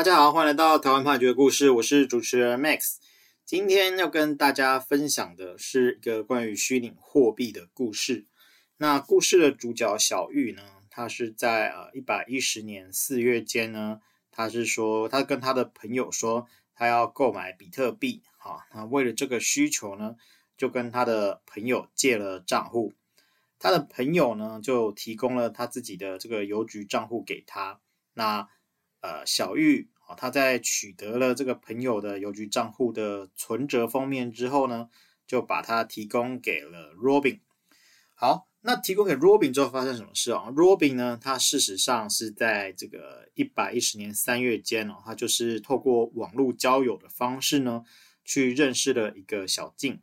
[0.00, 2.96] 大家好，欢迎来到台湾判决故事，我是主持人 Max。
[3.44, 8.26] 今天要跟大家分享的是一个关于虚拟货币的故事。
[8.78, 14.00] 那故事的主角小玉呢，他是在呃一百一十年四月间呢，
[14.30, 18.22] 他是说他跟他的朋友说，他要购买比特币。
[18.38, 20.16] 好，那为了这个需求呢，
[20.56, 22.94] 就跟他的朋友借了账户。
[23.58, 27.82] 他的朋友呢，就提供了他自己的这个邮局账户给他。
[28.14, 28.48] 那
[29.00, 34.88] 呃，小玉啊，他在取得了这个朋友的邮局账户的存折封面之后呢，
[35.26, 37.40] 就把它提供给了 Robin。
[38.14, 47.84] 好，那提供给 Robin 之后发生什么事啊？Robin 呢，他事实上是在这个一百一十年三月间哦，他就是透过网络交友的方式呢，
[48.24, 50.00] 去认识了一个小静。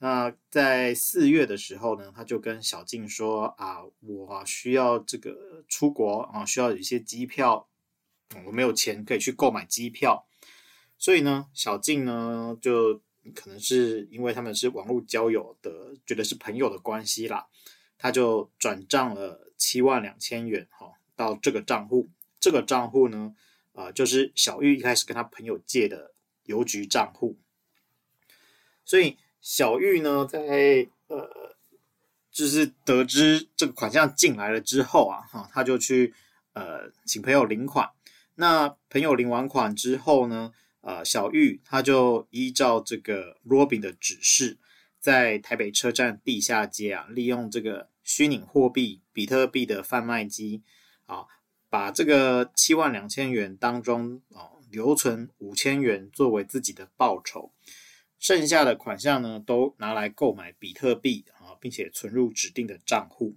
[0.00, 7.68] 那在四月的时候呢，他就跟小静说啊，我需要这个出国啊，需要有一些机票，
[8.44, 10.26] 我没有钱可以去购买机票，
[10.98, 13.00] 所以呢，小静呢就
[13.34, 17.46] 可能是因为他们是网络交友的，觉得是朋友的关系啦，
[17.96, 23.34] 他就转账了七万两千元哈到这个账户，这个账户呢，
[23.72, 26.12] 啊就是小玉一开始跟他朋友借的
[26.44, 27.38] 邮局账户，
[28.84, 29.16] 所以。
[29.40, 31.56] 小玉呢，在呃，
[32.30, 36.12] 就是得知这个款项进来了之后啊，哈，他就去
[36.54, 37.88] 呃请朋友领款。
[38.40, 44.58] 那朋友领完款之后呢，呃，小玉他就依照这个 Robin 的指示，
[45.00, 50.62] 在台北车站地下街啊，利用这个虚拟货币比特币的贩卖机
[51.06, 51.26] 啊，
[51.68, 57.52] 把这个七万两千元当中啊留存五千元作为自己的报酬。
[58.20, 63.34] 剩下的款项呢，都拿来购买比特币啊，并且存入指定的账户。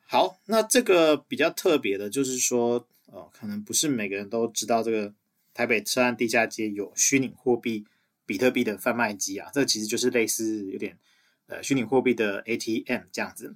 [0.00, 5.14] 好，那这个比较特别的就是说，哦，可能不是每个人都知道这个
[5.52, 7.84] 台北车站地下街有虚拟货币
[8.24, 10.98] 比特币的贩卖机啊，这其实就是类似有点
[11.46, 13.54] 呃虚拟货币的 ATM 这样子。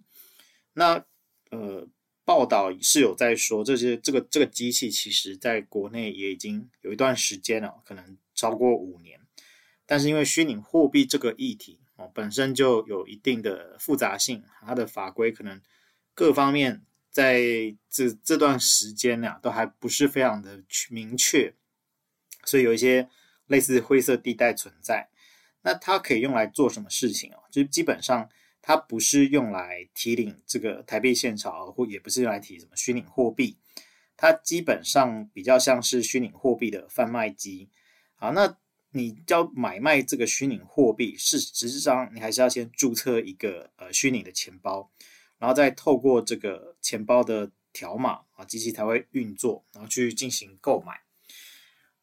[0.75, 1.05] 那
[1.51, 1.89] 呃，
[2.25, 9.19] 报道是有在说，这些这个这个机器其实在国内也已经有一段时间了，可能超过五年。
[9.87, 15.63] 但是因为虚拟货币这个议题哦，本身就有一定的复杂性，它的法规可能
[16.13, 16.83] 各方面
[17.17, 21.55] 在这这段时间呢，都还不是非常的明确，
[22.45, 23.09] 所以有一些
[23.47, 25.09] 类似灰色地带存在。
[25.63, 27.39] 那它可以用来做什么事情啊？
[27.51, 28.29] 就基本上
[28.61, 33.57] 它不是用来提领这个台币现钞，或也不是用来提什么虚拟货币，
[34.15, 37.71] 它基本上比较像是虚拟货币的贩卖机。
[38.17, 38.59] 好，那。
[38.93, 44.91] 你要买卖这个虚拟货币，是实际上你还是要先注册一个呃虚拟的钱包，
[45.39, 51.01] 然后再透过这个钱包的条码啊，机器才会运作，然后去进行购买。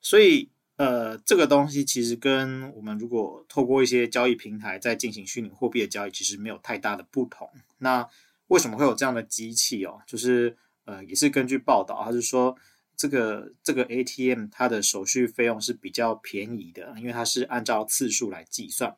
[0.01, 7.49] 所以呃，这个东西其实跟我们如果透过一些交易平台在进行虚拟货币的交易，其实没有太大的不同。
[7.77, 8.07] 那
[8.47, 10.01] 为什么会有这样的机器哦？
[10.07, 12.57] 就是呃，也是根据报道，他是说。
[12.95, 18.95] 这个这个 ATM 它的手续费用是比较便宜的，因为它是按照次数来计算，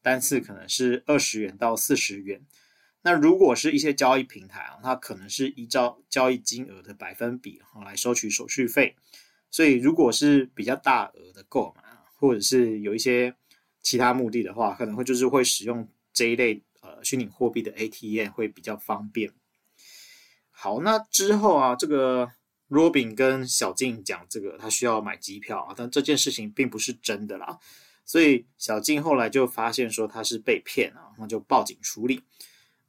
[0.00, 2.40] 单次可能是二十元到四十元。
[3.06, 8.96] 那如果是一些交易平台啊，它可能是依照交易金额的百分比啊来收取手续费。
[9.48, 11.82] 所以如果是比较大额的购买，
[12.16, 13.32] 或者是有一些
[13.80, 19.32] 其他目的的话，可能会就是会使用这一类呃虚拟货币的 ATM 会比较方便。
[20.50, 22.32] 好，那之后啊这个。
[22.68, 27.60] Robin 跟小静讲这个，他需要买机票啊，但这件事情并不是真的啦，
[28.04, 32.24] 所以小静后来就发现说他是被骗啊，那就报警处理。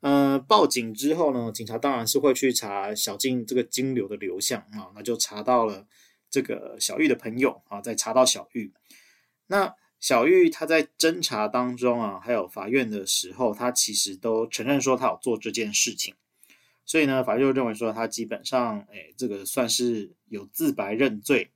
[0.01, 5.87] 呃，报警之后呢，警察当然是会去查小静这个金流的流向啊，那就查到了
[6.29, 8.71] 这个小玉的朋友啊，再查到小玉。
[9.47, 16.13] 那小玉他在侦查当中啊，还有法院的时候，他其实都承认说他有做这件事情。
[16.85, 21.49] 所以呢，法院就认为说他基本上，哎，这个算是有自白认罪。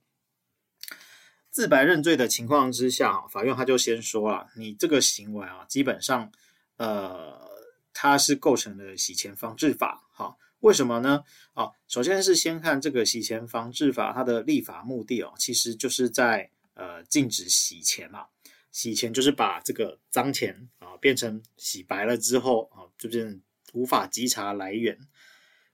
[1.50, 6.32] 自白认罪的情况之下，法院他就先说了，你这个行为啊，基本上，
[6.78, 7.51] 呃，
[7.92, 10.08] 它是构成了洗钱防治法。
[10.12, 11.24] 好，为什么呢？
[11.54, 18.26] 啊，首先是先看这个洗钱防治法它的立法目的哦，其实就是在呃禁止洗钱嘛。
[18.70, 23.42] 洗钱就是把这个脏钱啊变成洗白了之后啊，就变
[23.74, 24.98] 无法稽查来源。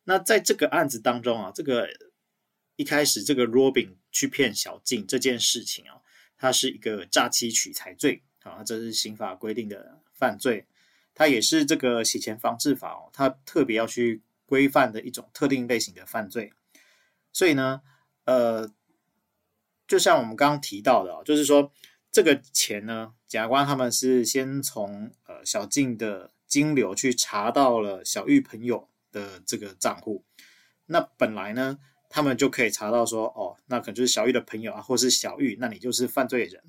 [0.03, 1.89] 那在这个案子当中啊，这个
[2.75, 6.01] 一开始这个 Robin 去骗小静这件事情啊，
[6.37, 10.67] 它是一个诈欺取财罪啊，这是刑法规定的犯罪，
[11.19, 16.53] 它也是这个洗钱防治法哦，它特别要去规范的一种特定类型的犯罪。
[17.33, 17.83] 所以呢，
[18.25, 18.71] 呃，
[19.89, 21.73] 就像我们刚刚提到的，就是说
[22.13, 30.23] 这个钱呢，检察官他们是先从呃小静的金流去查到了小玉朋友的这个账户，
[30.87, 36.63] 那本来呢，他们就可以查到说，哦，那可能就是小玉的朋友啊，或是小玉，那你就是犯罪人。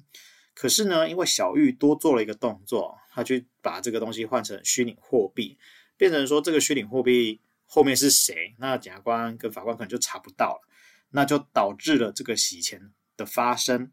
[0.59, 5.57] 可是呢，因为小玉多做了一个动作，他去把这个东西换成虚拟货币，
[5.95, 10.67] 变成说这个虚拟货币后面是谁，那检察官跟法官可能就查不到了，
[11.11, 13.89] 那就导致了这个洗钱的发生。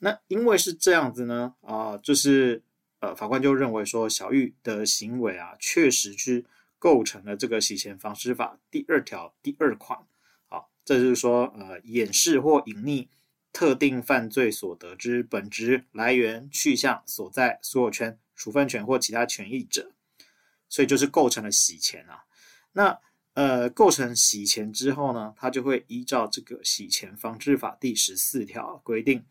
[0.00, 2.62] 那因为是这样子呢，啊、就是
[2.98, 6.44] 呃，法官就认为说小玉的行为啊，确实是
[6.78, 9.98] 构成了这个洗钱防治法第二条第二款。
[10.48, 13.08] 好，这就是说，呃，掩饰或隐匿。
[13.54, 19.92] 特定犯罪所得之本质来源、去向、所在、所有权、处分权或其他权益者，
[20.68, 22.24] 所以就是构成了洗钱啊。
[22.72, 22.98] 那
[23.34, 29.24] 呃，构成洗钱之后呢，他就会依照这个洗钱防治法第十四条规定，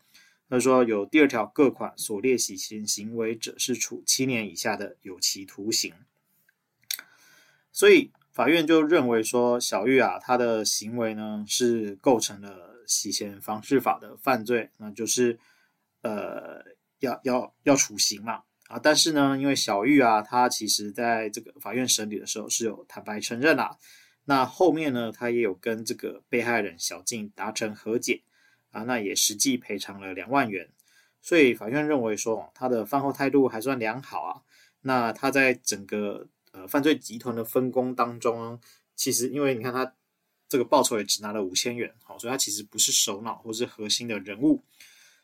[0.48, 5.92] 他说有第二条各款所列洗钱行为者，是处七年以下的有期徒刑。
[7.70, 12.73] 所以法院就认为说，小玉啊，他的行为呢是构成了。
[12.86, 15.38] 洗钱防治法的犯罪，那就是
[16.02, 16.64] 呃
[17.00, 18.78] 要要要处刑嘛啊！
[18.82, 23.78] 但是呢，因为小玉啊，他其实在这个法院审理的时候是有坦白承认啦。
[24.24, 28.22] 那后面呢，他也有跟这个被害人小静达成和解
[28.70, 30.70] 啊，那也实际赔偿了两万元。
[31.20, 34.42] 所以法院认为说，他的犯后态度还算良好啊。
[34.82, 38.60] 那他在整个呃犯罪集团的分工当中，
[38.94, 39.94] 其实因为你看他。
[40.46, 44.62] 这个报酬也只拿了五千元，好，所以他其实不是首脑或是核心的人物，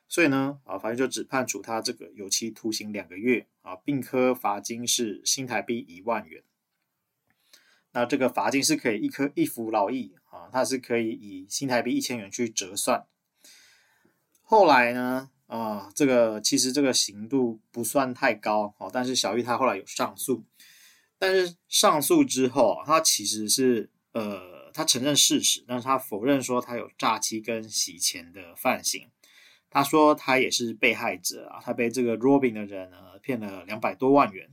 [0.09, 6.43] 所以呢，啊，法院就只判处他这个有期徒刑两个月，啊，并科罚金是新台币一万元。
[7.93, 13.07] 那这个罚金是可以一颗一服劳役，啊，它是可以以新台币一千元去折算。
[14.43, 20.43] 后来呢，啊，这个其实这个刑度不算太高，哦，但是小玉他后来有上诉，
[21.19, 24.50] 但是上诉之后，他其实是呃。
[24.73, 29.09] 他承认事实，但是他否认说他有诈欺跟洗钱的犯行。
[29.73, 34.51] 他说他也是被害者啊，他被这个 Robin 的人呢骗了两百多万元。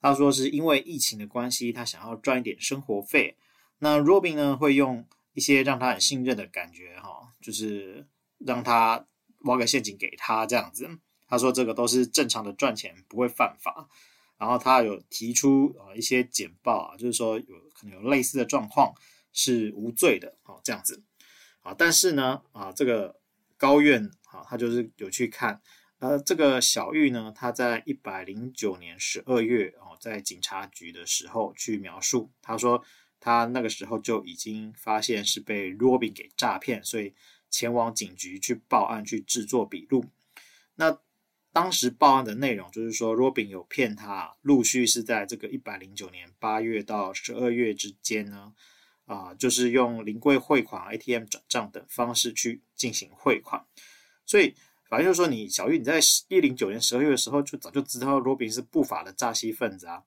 [0.00, 3.36] 他说是因为疫情的关系，他想要赚一点生活费。
[3.78, 8.06] 那 Robin 呢会用一些让他很信任的感觉哈，就是
[8.38, 9.06] 让他
[9.44, 10.98] 挖个陷阱给他这样子。
[11.26, 13.88] 他说这个都是正常的赚钱，不会犯法。
[14.36, 18.92] 然后他有提出啊一些简报啊，就是说有可能有类似的状况。
[19.32, 21.02] 是无罪的，好这样子，
[21.60, 23.18] 啊，但是呢，啊，这个
[23.56, 25.60] 高院啊，他就是有去看，
[25.98, 32.84] 呃，这个小玉呢，他在一百零九年十二月哦，在警察局的时候去描述，他说
[33.20, 37.14] 他那个时候就已经发现是被 Robin 给诈骗，所以
[37.48, 40.04] 前往警局去报案，去制作笔录。
[40.74, 40.98] 那
[41.52, 48.52] 当时报案的内容就是说，Robin 有骗他，陆续是在这个一百零九年八月到十二月之间呢。
[49.06, 53.64] 啊，就是用临柜汇款、ATM 转账等方式去进行汇款，
[54.24, 54.54] 所以
[54.88, 60.02] 反正就是说，你小玉你在一零九年十二月的时候就早就知道罗宾是不法的诈欺分子啊，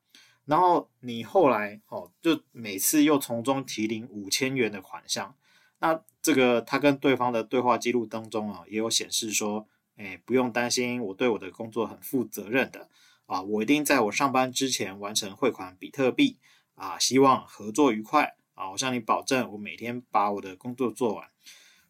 [0.45, 5.36] 然后你后来哦，就每次又从中提领五千元的款项，
[5.80, 12.90] 那这个他跟对方的对话记录当中啊，也有显示说，哎，不用担心，我对我的工作很负责任的。
[13.28, 16.37] 啊，我一定在我上班之前完成汇款比特币
[16.75, 18.35] 啊，希望合作愉快。
[18.56, 21.30] 啊，我向你保证，我每天把我的工作做完，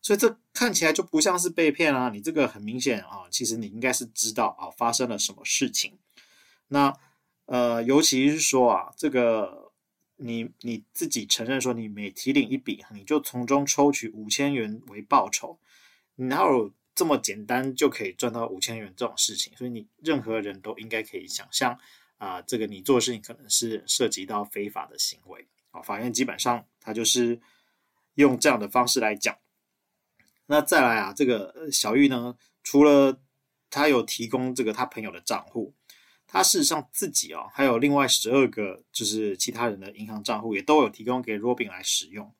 [0.01, 2.10] 所以这看起来就不像是被骗啊！
[2.10, 5.98] 你这个很明显啊，其实你应该是知道啊发生了什么事情。
[6.67, 6.93] 那
[7.45, 9.72] 呃，尤其是说啊，这个
[10.17, 15.60] 你你自己承认说你每提领一笔，你就从中抽取五千元为报酬，
[16.15, 19.55] 哪有这么简单就可以赚到五千元这种事情？
[19.55, 21.77] 所以你任何人都应该可以想象
[22.17, 25.45] 啊，这个你做的事情可能是涉及到非法的行为。
[25.82, 27.39] 法院基本上他就是
[28.15, 29.38] 用这样的方式来讲。
[30.48, 33.20] 那再来啊，这个小玉呢，除了
[33.70, 35.74] 他有提供这个他朋友的账户，
[36.27, 42.34] 他事实上自己啊，还有另外十二个就是其他人的银行账户，也都有提供给 Robin 来使用。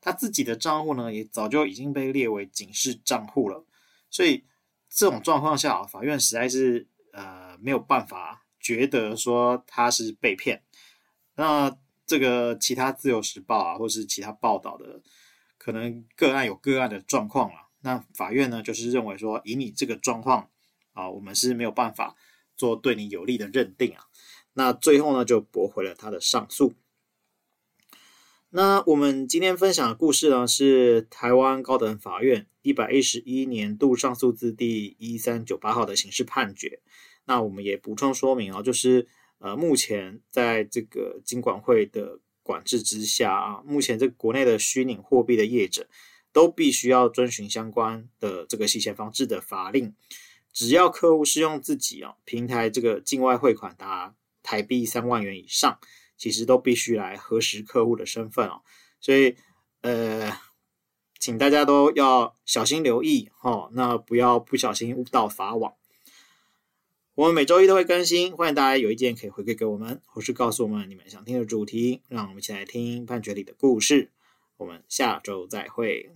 [0.00, 3.64] 他自己的账户呢，也早就已经被列为警示账户了。
[4.10, 4.44] 所以
[4.90, 10.62] 这种状况下，法院实在是呃没有办法觉得说他是被骗。
[11.36, 11.74] 那
[12.06, 15.00] 这个其他自由时报啊，或是其他报道的，
[15.56, 17.68] 可能个案有个案的状况了。
[17.80, 20.50] 那法院呢，就是认为说，以你这个状况
[20.92, 22.16] 啊，我们是没有办法
[22.56, 24.04] 做对你有利的认定啊。
[24.54, 26.74] 那最后呢，就驳回了他的上诉。
[28.50, 36.80] 那我们今天分享的故事呢，是台湾高等法院一百一十一年度上诉字第一三九八号的刑事判决。
[37.24, 39.08] 那我们也补充说明啊，就是
[39.44, 45.86] 呃，目前在这个金管会的管制之下啊，目前这国内的虚拟货币的业者
[46.32, 49.94] 都必须要遵循相关的这个洗钱防治的法令。
[50.50, 55.78] 只要客户是用自己啊平台这个境外汇款达台币三万元以上，
[56.16, 58.62] 其实都必须来核实客户的身份哦。
[58.98, 59.36] 所以
[59.82, 60.32] 呃，
[61.20, 65.74] 请大家都要小心留意哦，那不要不小心误到法网。
[67.16, 74.10] 我们每周一都会更新，欢迎大家有意见可以回馈给我们，或是告诉我们你们想听的主题，让我们一起来听判决里的故事。
[74.56, 76.10] 我们下周再会。